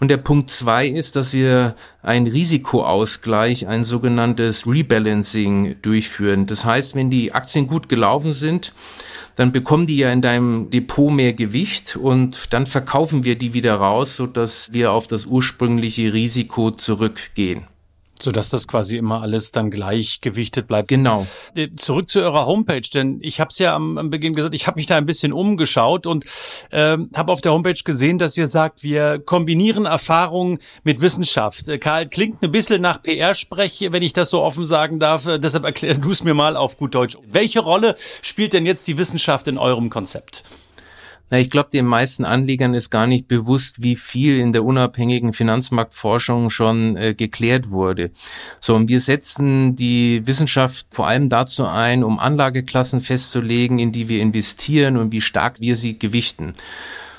Und 0.00 0.08
der 0.08 0.16
Punkt 0.16 0.50
zwei 0.50 0.86
ist, 0.86 1.16
dass 1.16 1.32
wir 1.32 1.74
einen 2.02 2.28
Risikoausgleich, 2.28 3.66
ein 3.66 3.84
sogenanntes 3.84 4.66
Rebalancing 4.66 5.76
durchführen. 5.82 6.46
Das 6.46 6.64
heißt, 6.64 6.94
wenn 6.94 7.10
die 7.10 7.32
Aktien 7.32 7.66
gut 7.66 7.88
gelaufen 7.88 8.32
sind, 8.32 8.72
dann 9.38 9.52
bekommen 9.52 9.86
die 9.86 9.98
ja 9.98 10.10
in 10.10 10.20
deinem 10.20 10.68
Depot 10.68 11.12
mehr 11.12 11.32
Gewicht 11.32 11.94
und 11.94 12.52
dann 12.52 12.66
verkaufen 12.66 13.22
wir 13.22 13.38
die 13.38 13.54
wieder 13.54 13.76
raus, 13.76 14.16
so 14.16 14.26
dass 14.26 14.72
wir 14.72 14.90
auf 14.90 15.06
das 15.06 15.26
ursprüngliche 15.26 16.12
Risiko 16.12 16.72
zurückgehen. 16.72 17.62
Sodass 18.22 18.50
das 18.50 18.66
quasi 18.66 18.96
immer 18.96 19.22
alles 19.22 19.52
dann 19.52 19.70
gleichgewichtet 19.70 20.66
bleibt. 20.66 20.88
Genau. 20.88 21.26
Äh, 21.54 21.68
zurück 21.76 22.10
zu 22.10 22.20
eurer 22.20 22.46
Homepage, 22.46 22.88
denn 22.92 23.18
ich 23.22 23.40
habe 23.40 23.48
es 23.50 23.58
ja 23.58 23.74
am, 23.74 23.98
am, 23.98 24.10
Beginn 24.10 24.34
gesagt, 24.34 24.54
ich 24.54 24.66
habe 24.66 24.78
mich 24.78 24.86
da 24.86 24.96
ein 24.96 25.06
bisschen 25.06 25.32
umgeschaut 25.32 26.06
und 26.06 26.24
äh, 26.70 26.96
habe 27.14 27.32
auf 27.32 27.40
der 27.40 27.52
Homepage 27.52 27.80
gesehen, 27.84 28.18
dass 28.18 28.36
ihr 28.36 28.46
sagt, 28.46 28.82
wir 28.82 29.18
kombinieren 29.18 29.86
Erfahrung 29.86 30.58
mit 30.84 31.00
Wissenschaft. 31.00 31.68
Äh, 31.68 31.78
Karl, 31.78 32.08
klingt 32.08 32.42
ein 32.42 32.50
bisschen 32.50 32.82
nach 32.82 33.02
PR-Sprech, 33.02 33.88
wenn 33.90 34.02
ich 34.02 34.12
das 34.12 34.30
so 34.30 34.42
offen 34.42 34.64
sagen 34.64 34.98
darf. 34.98 35.26
Äh, 35.26 35.38
deshalb 35.38 35.64
erklär 35.64 35.94
du 35.94 36.10
es 36.10 36.24
mir 36.24 36.34
mal 36.34 36.56
auf 36.56 36.76
gut 36.76 36.94
Deutsch. 36.94 37.16
Welche 37.28 37.60
Rolle 37.60 37.96
spielt 38.22 38.52
denn 38.52 38.66
jetzt 38.66 38.86
die 38.86 38.98
Wissenschaft 38.98 39.48
in 39.48 39.58
eurem 39.58 39.90
Konzept? 39.90 40.44
Na, 41.30 41.38
ich 41.38 41.50
glaube, 41.50 41.70
den 41.70 41.84
meisten 41.84 42.24
Anlegern 42.24 42.74
ist 42.74 42.90
gar 42.90 43.06
nicht 43.06 43.28
bewusst, 43.28 43.82
wie 43.82 43.96
viel 43.96 44.38
in 44.38 44.52
der 44.52 44.64
unabhängigen 44.64 45.32
Finanzmarktforschung 45.32 46.50
schon 46.50 46.96
äh, 46.96 47.14
geklärt 47.14 47.70
wurde. 47.70 48.10
So, 48.60 48.74
und 48.74 48.88
wir 48.88 49.00
setzen 49.00 49.76
die 49.76 50.26
Wissenschaft 50.26 50.86
vor 50.90 51.06
allem 51.06 51.28
dazu 51.28 51.66
ein, 51.66 52.02
um 52.02 52.18
Anlageklassen 52.18 53.00
festzulegen, 53.00 53.78
in 53.78 53.92
die 53.92 54.08
wir 54.08 54.22
investieren 54.22 54.96
und 54.96 55.12
wie 55.12 55.20
stark 55.20 55.60
wir 55.60 55.76
sie 55.76 55.98
gewichten. 55.98 56.54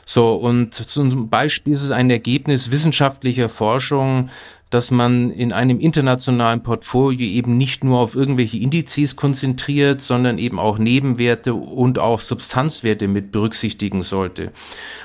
So, 0.05 0.33
und 0.33 0.73
zum 0.73 1.29
Beispiel 1.29 1.73
ist 1.73 1.83
es 1.83 1.91
ein 1.91 2.09
Ergebnis 2.09 2.71
wissenschaftlicher 2.71 3.47
Forschung, 3.47 4.31
dass 4.69 4.91
man 4.91 5.31
in 5.31 5.51
einem 5.51 5.79
internationalen 5.79 6.61
Portfolio 6.61 7.27
eben 7.27 7.57
nicht 7.57 7.83
nur 7.83 7.99
auf 7.99 8.15
irgendwelche 8.15 8.57
Indizes 8.57 9.15
konzentriert, 9.15 10.01
sondern 10.01 10.37
eben 10.37 10.59
auch 10.59 10.77
Nebenwerte 10.77 11.55
und 11.55 11.97
auch 11.97 12.19
Substanzwerte 12.19 13.07
mit 13.07 13.31
berücksichtigen 13.31 14.03
sollte. 14.03 14.51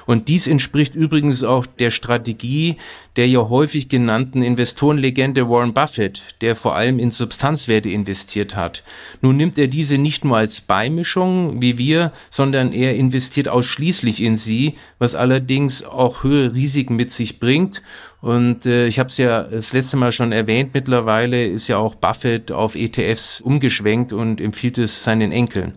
Und 0.06 0.28
dies 0.28 0.46
entspricht 0.46 0.94
übrigens 0.94 1.44
auch 1.44 1.64
der 1.66 1.90
Strategie 1.90 2.76
der 3.16 3.28
ja 3.28 3.48
häufig 3.48 3.88
genannten 3.88 4.42
Investorenlegende 4.42 5.48
Warren 5.48 5.72
Buffett, 5.72 6.22
der 6.40 6.56
vor 6.56 6.74
allem 6.74 6.98
in 6.98 7.10
Substanzwerte 7.10 7.88
investiert 7.88 8.56
hat. 8.56 8.82
Nun 9.20 9.36
nimmt 9.36 9.58
er 9.58 9.68
diese 9.68 9.98
nicht 9.98 10.24
nur 10.24 10.36
als 10.36 10.60
Beimischung 10.60 11.62
wie 11.62 11.78
wir, 11.78 12.12
sondern 12.30 12.72
er 12.72 12.96
investiert 12.96 13.48
ausschließlich 13.48 14.20
in 14.20 14.36
sie, 14.36 14.74
was 14.98 15.14
allerdings 15.14 15.84
auch 15.84 16.24
höhere 16.24 16.54
Risiken 16.54 16.96
mit 16.96 17.12
sich 17.12 17.38
bringt 17.38 17.82
und 18.24 18.64
äh, 18.64 18.86
ich 18.86 18.98
habe 18.98 19.08
es 19.08 19.18
ja 19.18 19.42
das 19.42 19.74
letzte 19.74 19.98
Mal 19.98 20.10
schon 20.10 20.32
erwähnt, 20.32 20.70
mittlerweile 20.72 21.46
ist 21.46 21.68
ja 21.68 21.76
auch 21.76 21.94
Buffett 21.94 22.50
auf 22.50 22.74
ETFs 22.74 23.42
umgeschwenkt 23.42 24.14
und 24.14 24.40
empfiehlt 24.40 24.78
es 24.78 25.04
seinen 25.04 25.30
Enkeln. 25.30 25.74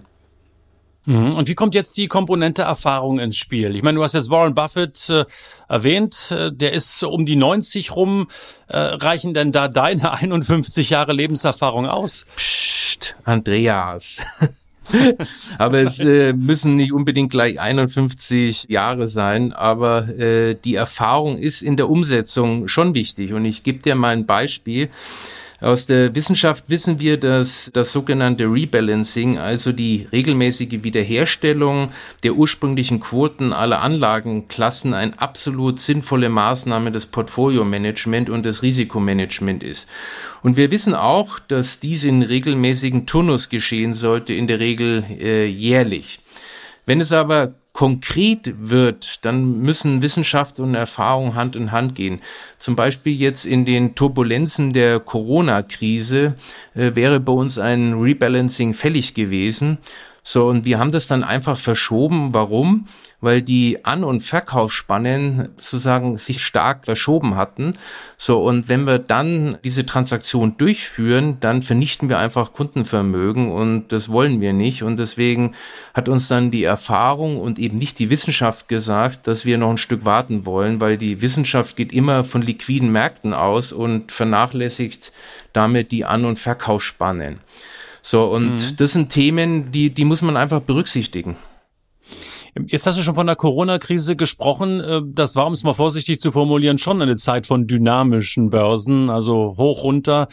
Mhm. 1.03 1.33
Und 1.33 1.49
wie 1.49 1.55
kommt 1.55 1.75
jetzt 1.75 1.97
die 1.97 2.07
Komponente 2.07 2.61
Erfahrung 2.61 3.19
ins 3.19 3.35
Spiel? 3.35 3.75
Ich 3.75 3.83
meine, 3.83 3.97
du 3.97 4.03
hast 4.05 4.13
jetzt 4.13 4.29
Warren 4.29 4.55
Buffett 4.55 5.09
äh, 5.09 5.25
erwähnt, 5.67 6.31
äh, 6.31 6.49
der 6.53 6.71
ist 6.71 7.03
um 7.03 7.25
die 7.25 7.35
90 7.35 7.93
rum. 7.93 8.29
Äh, 8.69 8.77
reichen 8.77 9.33
denn 9.33 9.51
da 9.51 9.67
deine 9.67 10.11
51 10.21 10.89
Jahre 10.89 11.11
Lebenserfahrung 11.11 11.85
aus? 11.85 12.25
Psst, 12.37 13.17
Andreas. 13.25 14.21
aber 15.57 15.79
es 15.79 15.99
äh, 15.99 16.33
müssen 16.33 16.75
nicht 16.75 16.93
unbedingt 16.93 17.31
gleich 17.31 17.59
51 17.59 18.67
Jahre 18.69 19.07
sein, 19.07 19.53
aber 19.53 20.07
äh, 20.09 20.55
die 20.55 20.75
Erfahrung 20.75 21.37
ist 21.37 21.61
in 21.61 21.77
der 21.77 21.89
Umsetzung 21.89 22.67
schon 22.67 22.95
wichtig. 22.95 23.33
Und 23.33 23.45
ich 23.45 23.63
gebe 23.63 23.79
dir 23.79 23.95
mal 23.95 24.15
ein 24.15 24.25
Beispiel. 24.25 24.89
Aus 25.59 25.87
der 25.87 26.13
Wissenschaft 26.13 26.69
wissen 26.69 26.99
wir, 26.99 27.17
dass 27.17 27.71
das 27.73 27.91
sogenannte 27.91 28.45
Rebalancing, 28.45 29.39
also 29.39 29.71
die 29.71 30.07
regelmäßige 30.11 30.83
Wiederherstellung 30.83 31.89
der 32.21 32.35
ursprünglichen 32.35 32.99
Quoten 32.99 33.53
aller 33.53 33.81
Anlagenklassen, 33.81 34.93
ein 34.93 35.17
absolut 35.17 35.81
sinnvolle 35.81 36.29
Maßnahme 36.29 36.91
des 36.91 37.07
Portfolio-Management 37.07 38.29
und 38.29 38.45
des 38.45 38.61
Risikomanagement 38.61 39.63
ist. 39.63 39.89
Und 40.43 40.57
wir 40.57 40.69
wissen 40.69 40.93
auch, 40.93 41.39
dass 41.39 41.79
dies 41.79 42.03
in 42.03 42.21
regelmäßigen 42.21 43.07
Turnus 43.07 43.49
geschehen 43.49 43.95
sollte, 43.95 44.35
in 44.35 44.45
der 44.45 44.59
Regel 44.59 45.03
äh, 45.19 45.47
jährlich. 45.47 46.19
Wenn 46.85 47.01
es 47.01 47.11
aber 47.11 47.55
konkret 47.77 48.55
wird, 48.57 49.23
dann 49.23 49.59
müssen 49.59 50.01
Wissenschaft 50.01 50.59
und 50.59 50.73
Erfahrung 50.73 51.35
Hand 51.35 51.55
in 51.55 51.71
Hand 51.71 51.93
gehen. 51.93 52.21
Zum 52.57 52.75
Beispiel 52.75 53.13
jetzt 53.13 53.45
in 53.45 53.65
den 53.65 53.93
Turbulenzen 53.93 54.73
der 54.73 54.99
Corona-Krise 54.99 56.33
äh, 56.73 56.95
wäre 56.95 57.19
bei 57.19 57.33
uns 57.33 57.59
ein 57.59 57.93
Rebalancing 57.93 58.73
fällig 58.73 59.13
gewesen. 59.13 59.77
So, 60.23 60.47
und 60.47 60.65
wir 60.65 60.79
haben 60.79 60.91
das 60.91 61.05
dann 61.05 61.23
einfach 61.23 61.59
verschoben. 61.59 62.33
Warum? 62.33 62.87
Weil 63.19 63.41
die 63.41 63.83
An- 63.83 64.03
und 64.03 64.21
Verkaufsspannen 64.21 65.49
sozusagen 65.57 66.17
sich 66.17 66.43
stark 66.43 66.85
verschoben 66.85 67.35
hatten. 67.35 67.73
So, 68.15 68.39
und 68.41 68.69
wenn 68.69 68.85
wir 68.85 68.99
dann 68.99 69.57
diese 69.63 69.87
Transaktion 69.87 70.55
durchführen, 70.57 71.37
dann 71.39 71.63
vernichten 71.63 72.09
wir 72.09 72.19
einfach 72.19 72.53
Kundenvermögen 72.53 73.51
und 73.51 73.91
das 73.91 74.09
wollen 74.09 74.39
wir 74.39 74.53
nicht. 74.53 74.83
Und 74.83 74.99
deswegen 74.99 75.55
hat 75.95 76.09
uns 76.09 76.27
dann 76.27 76.51
die 76.51 76.63
Erfahrung 76.63 77.39
und 77.39 77.57
eben 77.57 77.77
nicht 77.77 77.97
die 77.97 78.11
Wissenschaft 78.11 78.67
gesagt, 78.67 79.25
dass 79.25 79.45
wir 79.45 79.57
noch 79.57 79.71
ein 79.71 79.77
Stück 79.77 80.05
warten 80.05 80.45
wollen, 80.45 80.79
weil 80.79 80.97
die 80.97 81.21
Wissenschaft 81.21 81.75
geht 81.75 81.91
immer 81.91 82.23
von 82.23 82.43
liquiden 82.43 82.91
Märkten 82.91 83.33
aus 83.33 83.73
und 83.73 84.11
vernachlässigt 84.11 85.11
damit 85.53 85.91
die 85.91 86.05
An- 86.05 86.25
und 86.25 86.37
Verkaufsspannen. 86.37 87.39
So, 88.01 88.31
und 88.31 88.55
mhm. 88.55 88.75
das 88.77 88.93
sind 88.93 89.09
Themen, 89.09 89.71
die, 89.71 89.89
die 89.89 90.05
muss 90.05 90.21
man 90.21 90.37
einfach 90.37 90.61
berücksichtigen. 90.61 91.35
Jetzt 92.67 92.87
hast 92.87 92.97
du 92.97 93.01
schon 93.01 93.15
von 93.15 93.27
der 93.27 93.35
Corona-Krise 93.35 94.15
gesprochen. 94.15 94.79
Äh, 94.79 95.01
das 95.05 95.35
war, 95.35 95.47
um 95.47 95.53
es 95.53 95.63
mal 95.63 95.73
vorsichtig 95.73 96.19
zu 96.19 96.31
formulieren, 96.31 96.77
schon 96.77 97.01
eine 97.01 97.15
Zeit 97.15 97.47
von 97.47 97.67
dynamischen 97.67 98.49
Börsen, 98.49 99.09
also 99.09 99.55
hoch 99.57 99.83
runter. 99.83 100.27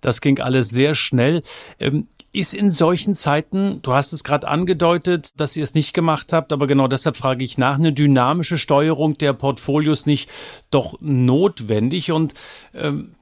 Das 0.00 0.20
ging 0.20 0.40
alles 0.40 0.70
sehr 0.70 0.94
schnell. 0.94 1.42
Ähm, 1.78 2.06
ist 2.32 2.54
in 2.54 2.70
solchen 2.70 3.14
Zeiten, 3.14 3.82
du 3.82 3.92
hast 3.92 4.12
es 4.12 4.22
gerade 4.22 4.46
angedeutet, 4.46 5.40
dass 5.40 5.56
ihr 5.56 5.64
es 5.64 5.74
nicht 5.74 5.92
gemacht 5.92 6.32
habt, 6.32 6.52
aber 6.52 6.68
genau 6.68 6.86
deshalb 6.86 7.16
frage 7.16 7.44
ich 7.44 7.58
nach, 7.58 7.74
eine 7.74 7.92
dynamische 7.92 8.56
Steuerung 8.56 9.18
der 9.18 9.32
Portfolios 9.32 10.06
nicht 10.06 10.30
doch 10.70 10.94
notwendig? 11.00 12.12
Und 12.12 12.34
ähm, 12.72 13.14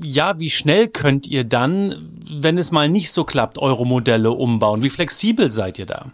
ja, 0.00 0.38
wie 0.38 0.50
schnell 0.50 0.86
könnt 0.86 1.26
ihr 1.26 1.42
dann, 1.42 2.08
wenn 2.30 2.56
es 2.56 2.70
mal 2.70 2.88
nicht 2.88 3.10
so 3.10 3.24
klappt, 3.24 3.58
eure 3.58 3.84
Modelle 3.84 4.30
umbauen? 4.30 4.82
Wie 4.82 4.90
flexibel 4.90 5.50
seid 5.50 5.80
ihr 5.80 5.86
da? 5.86 6.12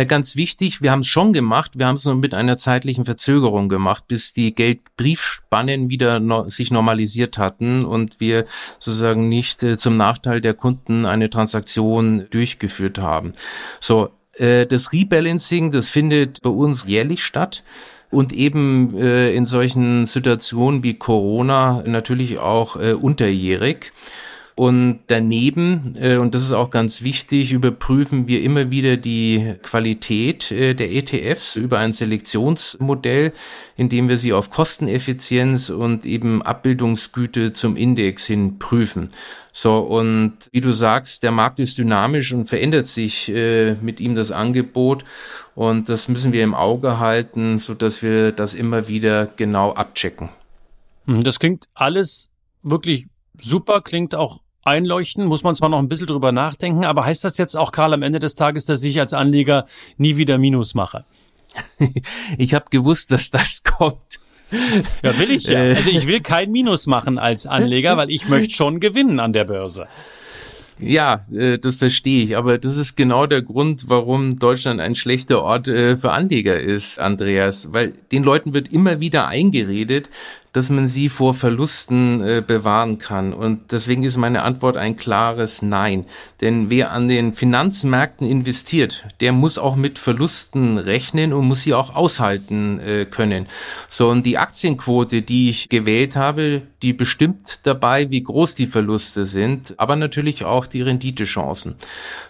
Na, 0.00 0.04
ganz 0.04 0.36
wichtig, 0.36 0.80
wir 0.80 0.92
haben 0.92 1.00
es 1.00 1.08
schon 1.08 1.32
gemacht, 1.32 1.72
wir 1.76 1.88
haben 1.88 1.96
es 1.96 2.04
nur 2.04 2.14
mit 2.14 2.32
einer 2.32 2.56
zeitlichen 2.56 3.04
Verzögerung 3.04 3.68
gemacht, 3.68 4.04
bis 4.06 4.32
die 4.32 4.54
Geldbriefspannen 4.54 5.90
wieder 5.90 6.20
no 6.20 6.48
sich 6.48 6.70
normalisiert 6.70 7.36
hatten 7.36 7.84
und 7.84 8.20
wir 8.20 8.44
sozusagen 8.78 9.28
nicht 9.28 9.64
äh, 9.64 9.76
zum 9.76 9.96
Nachteil 9.96 10.40
der 10.40 10.54
Kunden 10.54 11.04
eine 11.04 11.30
Transaktion 11.30 12.28
durchgeführt 12.30 12.98
haben. 12.98 13.32
So, 13.80 14.10
äh, 14.34 14.66
das 14.66 14.92
Rebalancing, 14.92 15.72
das 15.72 15.88
findet 15.88 16.42
bei 16.42 16.50
uns 16.50 16.84
jährlich 16.86 17.24
statt 17.24 17.64
und 18.12 18.32
eben 18.32 18.96
äh, 18.96 19.34
in 19.34 19.46
solchen 19.46 20.06
Situationen 20.06 20.84
wie 20.84 20.94
Corona 20.94 21.82
natürlich 21.84 22.38
auch 22.38 22.76
äh, 22.76 22.92
unterjährig. 22.92 23.92
Und 24.58 25.02
daneben, 25.06 25.94
äh, 26.00 26.16
und 26.16 26.34
das 26.34 26.42
ist 26.42 26.50
auch 26.50 26.70
ganz 26.70 27.02
wichtig, 27.02 27.52
überprüfen 27.52 28.26
wir 28.26 28.42
immer 28.42 28.72
wieder 28.72 28.96
die 28.96 29.54
Qualität 29.62 30.50
äh, 30.50 30.74
der 30.74 30.90
ETFs 30.90 31.54
über 31.54 31.78
ein 31.78 31.92
Selektionsmodell, 31.92 33.32
indem 33.76 34.08
wir 34.08 34.18
sie 34.18 34.32
auf 34.32 34.50
Kosteneffizienz 34.50 35.70
und 35.70 36.04
eben 36.04 36.42
Abbildungsgüte 36.42 37.52
zum 37.52 37.76
Index 37.76 38.26
hin 38.26 38.58
prüfen. 38.58 39.10
So, 39.52 39.78
und 39.78 40.34
wie 40.50 40.60
du 40.60 40.72
sagst, 40.72 41.22
der 41.22 41.30
Markt 41.30 41.60
ist 41.60 41.78
dynamisch 41.78 42.32
und 42.32 42.46
verändert 42.46 42.88
sich 42.88 43.28
äh, 43.28 43.76
mit 43.80 44.00
ihm 44.00 44.16
das 44.16 44.32
Angebot. 44.32 45.04
Und 45.54 45.88
das 45.88 46.08
müssen 46.08 46.32
wir 46.32 46.42
im 46.42 46.54
Auge 46.56 46.98
halten, 46.98 47.60
so 47.60 47.74
dass 47.74 48.02
wir 48.02 48.32
das 48.32 48.54
immer 48.54 48.88
wieder 48.88 49.28
genau 49.28 49.72
abchecken. 49.72 50.30
Das 51.06 51.38
klingt 51.38 51.68
alles 51.74 52.30
wirklich 52.64 53.06
super, 53.40 53.82
klingt 53.82 54.16
auch 54.16 54.40
einleuchten, 54.68 55.26
muss 55.26 55.42
man 55.42 55.54
zwar 55.54 55.68
noch 55.68 55.78
ein 55.78 55.88
bisschen 55.88 56.06
drüber 56.06 56.32
nachdenken, 56.32 56.84
aber 56.84 57.04
heißt 57.04 57.24
das 57.24 57.38
jetzt 57.38 57.56
auch, 57.56 57.72
Karl, 57.72 57.94
am 57.94 58.02
Ende 58.02 58.18
des 58.18 58.36
Tages, 58.36 58.66
dass 58.66 58.82
ich 58.82 59.00
als 59.00 59.12
Anleger 59.12 59.64
nie 59.96 60.16
wieder 60.16 60.38
Minus 60.38 60.74
mache? 60.74 61.04
ich 62.38 62.54
habe 62.54 62.66
gewusst, 62.70 63.12
dass 63.12 63.30
das 63.30 63.62
kommt. 63.78 64.20
Ja, 65.02 65.18
will 65.18 65.30
ich 65.30 65.44
ja. 65.44 65.58
Äh. 65.58 65.74
Also 65.74 65.90
ich 65.90 66.06
will 66.06 66.20
kein 66.20 66.50
Minus 66.50 66.86
machen 66.86 67.18
als 67.18 67.46
Anleger, 67.46 67.96
weil 67.96 68.10
ich 68.10 68.28
möchte 68.28 68.54
schon 68.54 68.80
gewinnen 68.80 69.20
an 69.20 69.32
der 69.32 69.44
Börse. 69.44 69.88
Ja, 70.80 71.22
äh, 71.32 71.58
das 71.58 71.76
verstehe 71.76 72.22
ich, 72.22 72.36
aber 72.36 72.58
das 72.58 72.76
ist 72.76 72.96
genau 72.96 73.26
der 73.26 73.42
Grund, 73.42 73.88
warum 73.88 74.38
Deutschland 74.38 74.80
ein 74.80 74.94
schlechter 74.94 75.42
Ort 75.42 75.66
äh, 75.66 75.96
für 75.96 76.12
Anleger 76.12 76.58
ist, 76.58 77.00
Andreas, 77.00 77.72
weil 77.72 77.94
den 78.12 78.22
Leuten 78.22 78.54
wird 78.54 78.68
immer 78.68 79.00
wieder 79.00 79.26
eingeredet, 79.26 80.08
dass 80.58 80.70
man 80.70 80.88
sie 80.88 81.08
vor 81.08 81.34
Verlusten 81.34 82.20
äh, 82.20 82.42
bewahren 82.44 82.98
kann. 82.98 83.32
Und 83.32 83.70
deswegen 83.70 84.02
ist 84.02 84.16
meine 84.16 84.42
Antwort 84.42 84.76
ein 84.76 84.96
klares 84.96 85.62
Nein. 85.62 86.04
Denn 86.40 86.68
wer 86.68 86.90
an 86.90 87.06
den 87.06 87.32
Finanzmärkten 87.32 88.26
investiert, 88.28 89.06
der 89.20 89.30
muss 89.30 89.56
auch 89.56 89.76
mit 89.76 90.00
Verlusten 90.00 90.76
rechnen 90.76 91.32
und 91.32 91.46
muss 91.46 91.62
sie 91.62 91.74
auch 91.74 91.94
aushalten 91.94 92.80
äh, 92.80 93.06
können. 93.08 93.46
So, 93.88 94.08
und 94.08 94.26
die 94.26 94.36
Aktienquote, 94.36 95.22
die 95.22 95.48
ich 95.48 95.68
gewählt 95.68 96.16
habe, 96.16 96.62
die 96.82 96.92
bestimmt 96.92 97.60
dabei, 97.62 98.10
wie 98.10 98.22
groß 98.24 98.56
die 98.56 98.66
Verluste 98.66 99.26
sind, 99.26 99.74
aber 99.78 99.94
natürlich 99.94 100.44
auch 100.44 100.66
die 100.66 100.82
Renditechancen. 100.82 101.76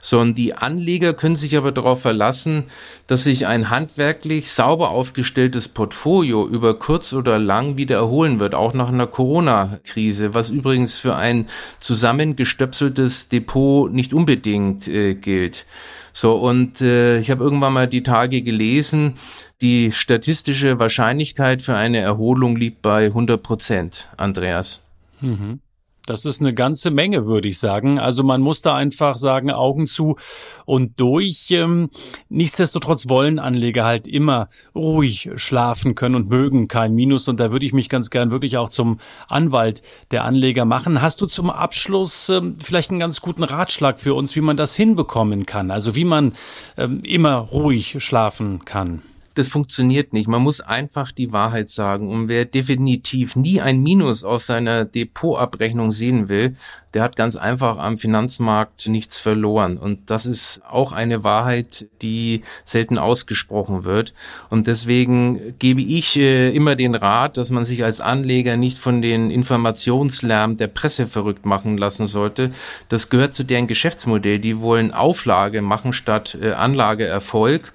So, 0.03 0.21
und 0.21 0.37
die 0.37 0.53
Anleger 0.55 1.15
können 1.15 1.37
sich 1.37 1.57
aber 1.57 1.73
darauf 1.73 2.03
verlassen, 2.03 2.65
dass 3.07 3.25
sich 3.25 3.47
ein 3.47 3.71
handwerklich 3.71 4.51
sauber 4.51 4.91
aufgestelltes 4.91 5.69
Portfolio 5.69 6.47
über 6.47 6.79
kurz 6.79 7.15
oder 7.15 7.39
lang 7.39 7.79
wieder 7.79 7.97
erholen 8.19 8.41
wird, 8.41 8.55
auch 8.55 8.75
nach 8.75 8.89
einer 8.89 9.07
Corona-Krise, 9.07 10.35
was 10.35 10.51
übrigens 10.51 10.99
für 10.99 11.15
ein 11.15 11.47
zusammengestöpseltes 11.79 13.29
Depot 13.29 13.93
nicht 13.93 14.13
unbedingt 14.13 14.89
äh, 14.89 15.15
gilt. 15.15 15.67
So, 16.13 16.35
und 16.35 16.81
äh, 16.81 17.21
ich 17.21 17.31
habe 17.31 17.45
irgendwann 17.45 17.73
mal 17.73 17.87
die 17.87 18.03
Tage 18.03 18.43
gelesen, 18.43 19.15
die 19.61 19.93
statistische 19.93 20.81
Wahrscheinlichkeit 20.81 21.63
für 21.63 21.77
eine 21.77 21.99
Erholung 21.99 22.57
liegt 22.57 22.83
bei 22.83 23.07
100 23.07 23.41
Prozent, 23.41 24.09
Andreas. 24.17 24.81
Mhm. 25.21 25.61
Das 26.09 26.25
ist 26.25 26.41
eine 26.41 26.55
ganze 26.55 26.91
Menge, 26.91 27.27
würde 27.27 27.49
ich 27.49 27.59
sagen. 27.59 27.99
Also 27.99 28.23
man 28.23 28.41
muss 28.41 28.62
da 28.62 28.75
einfach 28.75 29.19
sagen, 29.19 29.50
Augen 29.50 29.87
zu 29.87 30.17
und 30.65 30.99
durch. 30.99 31.50
Ähm, 31.50 31.91
nichtsdestotrotz 32.31 33.11
wollen 33.11 33.38
Anleger 33.38 33.85
halt 33.85 34.09
immer 34.09 34.49
ruhig 34.75 35.29
schlafen 35.37 35.95
können 35.95 36.15
und 36.15 36.31
mögen 36.31 36.67
kein 36.67 36.95
Minus. 36.95 37.29
Und 37.29 37.38
da 37.38 37.53
würde 37.53 37.67
ich 37.67 37.75
mich 37.75 37.91
ganz 37.91 38.09
gern 38.09 38.31
wirklich 38.31 38.57
auch 38.57 38.71
zum 38.71 39.00
Anwalt 39.29 39.83
der 40.11 40.25
Anleger 40.25 40.65
machen. 40.65 41.03
Hast 41.03 41.21
du 41.21 41.27
zum 41.27 41.50
Abschluss 41.50 42.31
ähm, 42.31 42.57
vielleicht 42.59 42.91
einen 42.91 43.00
ganz 43.00 43.21
guten 43.21 43.45
Ratschlag 43.45 44.00
für 44.00 44.15
uns, 44.15 44.35
wie 44.35 44.41
man 44.41 44.57
das 44.57 44.75
hinbekommen 44.75 45.45
kann? 45.45 45.71
Also 45.71 45.95
wie 45.95 46.07
man 46.07 46.33
ähm, 46.79 47.03
immer 47.05 47.37
ruhig 47.37 47.97
schlafen 47.99 48.65
kann? 48.65 49.03
Das 49.38 49.47
funktioniert 49.47 50.12
nicht. 50.12 50.26
Man 50.26 50.42
muss 50.42 50.61
einfach 50.61 51.12
die 51.12 51.33
Wahrheit 51.33 51.71
sagen. 51.71 52.09
Und 52.09 52.26
wer 52.26 52.45
definitiv 52.45 53.37
nie 53.37 53.61
ein 53.61 53.80
Minus 53.80 54.25
auf 54.25 54.42
seiner 54.42 54.85
Depotabrechnung 54.85 55.92
sehen 55.92 56.28
will, 56.28 56.54
der 56.92 57.04
hat 57.04 57.14
ganz 57.14 57.37
einfach 57.37 57.78
am 57.78 57.99
Finanzmarkt 57.99 58.88
nichts 58.88 59.21
verloren. 59.21 59.76
Und 59.76 60.11
das 60.11 60.26
ist 60.26 60.61
auch 60.68 60.90
eine 60.90 61.23
Wahrheit, 61.23 61.87
die 62.02 62.42
selten 62.64 62.99
ausgesprochen 62.99 63.85
wird. 63.85 64.12
Und 64.50 64.66
deswegen 64.66 65.57
gebe 65.61 65.83
ich 65.83 66.16
äh, 66.16 66.50
immer 66.50 66.75
den 66.75 66.97
Rat, 66.97 67.37
dass 67.37 67.50
man 67.50 67.64
sich 67.64 67.85
als 67.85 68.00
Anleger 68.00 68.57
nicht 68.57 68.78
von 68.78 69.02
den 69.02 69.30
Informationslärm 69.30 70.57
der 70.57 70.66
Presse 70.66 71.07
verrückt 71.07 71.47
machen 71.47 71.76
lassen 71.76 72.09
sollte. 72.09 72.50
Das 72.88 73.09
gehört 73.09 73.35
zu 73.35 73.45
deren 73.45 73.68
Geschäftsmodell. 73.68 74.40
Die 74.40 74.59
wollen 74.59 74.92
Auflage 74.92 75.62
machen 75.62 75.92
statt 75.92 76.37
äh, 76.40 76.52
Anlageerfolg. 76.52 77.73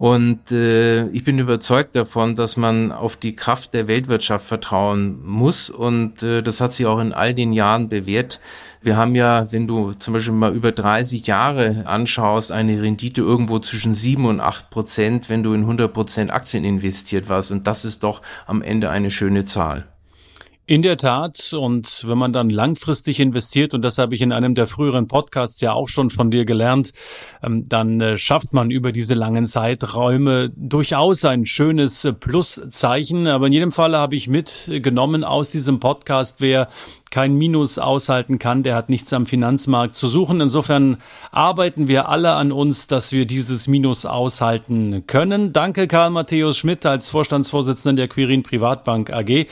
Und 0.00 0.50
äh, 0.50 1.08
ich 1.08 1.24
bin 1.24 1.38
überzeugt 1.38 1.94
davon, 1.94 2.34
dass 2.34 2.56
man 2.56 2.90
auf 2.90 3.16
die 3.16 3.36
Kraft 3.36 3.74
der 3.74 3.86
Weltwirtschaft 3.86 4.46
vertrauen 4.46 5.20
muss. 5.22 5.68
Und 5.68 6.22
äh, 6.22 6.42
das 6.42 6.62
hat 6.62 6.72
sich 6.72 6.86
auch 6.86 7.00
in 7.00 7.12
all 7.12 7.34
den 7.34 7.52
Jahren 7.52 7.90
bewährt. 7.90 8.40
Wir 8.80 8.96
haben 8.96 9.14
ja, 9.14 9.52
wenn 9.52 9.66
du 9.66 9.92
zum 9.92 10.14
Beispiel 10.14 10.32
mal 10.32 10.54
über 10.54 10.72
30 10.72 11.26
Jahre 11.26 11.86
anschaust, 11.86 12.50
eine 12.50 12.80
Rendite 12.80 13.20
irgendwo 13.20 13.58
zwischen 13.58 13.94
7 13.94 14.24
und 14.24 14.40
8 14.40 14.70
Prozent, 14.70 15.28
wenn 15.28 15.42
du 15.42 15.52
in 15.52 15.60
100 15.60 15.92
Prozent 15.92 16.30
Aktien 16.30 16.64
investiert 16.64 17.28
warst. 17.28 17.50
Und 17.50 17.66
das 17.66 17.84
ist 17.84 18.02
doch 18.02 18.22
am 18.46 18.62
Ende 18.62 18.88
eine 18.88 19.10
schöne 19.10 19.44
Zahl. 19.44 19.89
In 20.70 20.82
der 20.82 20.96
Tat. 20.96 21.52
Und 21.52 22.04
wenn 22.06 22.16
man 22.16 22.32
dann 22.32 22.48
langfristig 22.48 23.18
investiert, 23.18 23.74
und 23.74 23.82
das 23.82 23.98
habe 23.98 24.14
ich 24.14 24.22
in 24.22 24.30
einem 24.30 24.54
der 24.54 24.68
früheren 24.68 25.08
Podcasts 25.08 25.60
ja 25.60 25.72
auch 25.72 25.88
schon 25.88 26.10
von 26.10 26.30
dir 26.30 26.44
gelernt, 26.44 26.92
ähm, 27.42 27.68
dann 27.68 28.00
äh, 28.00 28.16
schafft 28.16 28.52
man 28.52 28.70
über 28.70 28.92
diese 28.92 29.14
langen 29.14 29.46
Zeiträume 29.46 30.52
durchaus 30.54 31.24
ein 31.24 31.44
schönes 31.44 32.04
äh, 32.04 32.12
Pluszeichen. 32.12 33.26
Aber 33.26 33.48
in 33.48 33.52
jedem 33.52 33.72
Fall 33.72 33.96
habe 33.96 34.14
ich 34.14 34.28
mitgenommen 34.28 35.24
aus 35.24 35.48
diesem 35.48 35.80
Podcast, 35.80 36.40
wer 36.40 36.68
kein 37.10 37.34
Minus 37.34 37.78
aushalten 37.78 38.38
kann, 38.38 38.62
der 38.62 38.76
hat 38.76 38.88
nichts 38.88 39.12
am 39.12 39.26
Finanzmarkt 39.26 39.96
zu 39.96 40.06
suchen. 40.06 40.40
Insofern 40.40 40.98
arbeiten 41.32 41.88
wir 41.88 42.08
alle 42.08 42.34
an 42.34 42.52
uns, 42.52 42.86
dass 42.86 43.10
wir 43.10 43.26
dieses 43.26 43.66
Minus 43.66 44.06
aushalten 44.06 45.04
können. 45.08 45.52
Danke 45.52 45.88
Karl 45.88 46.10
Matthäus 46.10 46.56
Schmidt 46.56 46.86
als 46.86 47.08
Vorstandsvorsitzender 47.08 48.02
der 48.02 48.08
Quirin 48.08 48.44
Privatbank 48.44 49.12
AG 49.12 49.46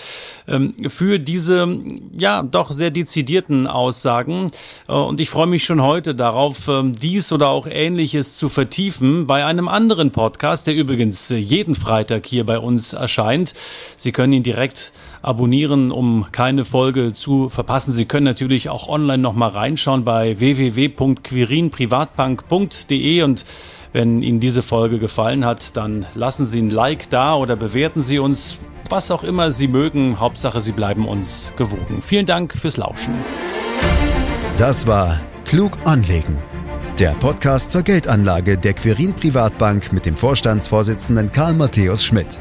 ähm, 0.46 0.74
für 0.88 1.18
diese 1.18 1.68
ja 2.16 2.44
doch 2.44 2.70
sehr 2.70 2.92
dezidierten 2.92 3.66
Aussagen. 3.66 4.52
Äh, 4.88 4.92
und 4.92 5.20
ich 5.20 5.28
freue 5.28 5.48
mich 5.48 5.64
schon 5.64 5.82
heute 5.82 6.14
darauf, 6.14 6.68
ähm, 6.68 6.92
dies 6.92 7.32
oder 7.32 7.48
auch 7.48 7.66
Ähnliches 7.66 8.36
zu 8.36 8.48
vertiefen 8.48 9.26
bei 9.26 9.44
einem 9.44 9.66
anderen 9.66 10.12
Podcast, 10.12 10.68
der 10.68 10.74
übrigens 10.74 11.28
jeden 11.30 11.74
Freitag 11.74 12.24
hier 12.26 12.46
bei 12.46 12.60
uns 12.60 12.92
erscheint. 12.92 13.54
Sie 13.96 14.12
können 14.12 14.32
ihn 14.32 14.42
direkt 14.44 14.92
abonnieren, 15.22 15.90
um 15.90 16.26
keine 16.30 16.64
Folge 16.64 17.12
zu 17.12 17.47
verpassen. 17.48 17.92
Sie 17.92 18.04
können 18.04 18.24
natürlich 18.24 18.68
auch 18.68 18.88
online 18.88 19.22
nochmal 19.22 19.50
reinschauen 19.50 20.04
bei 20.04 20.38
www.quirinprivatbank.de 20.38 23.22
und 23.22 23.44
wenn 23.92 24.22
Ihnen 24.22 24.40
diese 24.40 24.62
Folge 24.62 24.98
gefallen 24.98 25.44
hat, 25.44 25.76
dann 25.76 26.06
lassen 26.14 26.46
Sie 26.46 26.60
ein 26.60 26.70
Like 26.70 27.10
da 27.10 27.34
oder 27.34 27.56
bewerten 27.56 28.02
Sie 28.02 28.18
uns, 28.18 28.58
was 28.90 29.10
auch 29.10 29.22
immer 29.22 29.50
Sie 29.50 29.68
mögen. 29.68 30.20
Hauptsache, 30.20 30.60
Sie 30.60 30.72
bleiben 30.72 31.08
uns 31.08 31.50
gewogen. 31.56 32.02
Vielen 32.02 32.26
Dank 32.26 32.52
fürs 32.52 32.76
Lauschen. 32.76 33.14
Das 34.56 34.86
war 34.86 35.20
Klug 35.44 35.72
anlegen. 35.84 36.38
Der 36.98 37.12
Podcast 37.12 37.70
zur 37.70 37.82
Geldanlage 37.82 38.58
der 38.58 38.74
Quirin 38.74 39.14
Privatbank 39.14 39.92
mit 39.92 40.04
dem 40.04 40.16
Vorstandsvorsitzenden 40.16 41.30
Karl 41.30 41.54
Matthäus 41.54 42.04
Schmidt. 42.04 42.40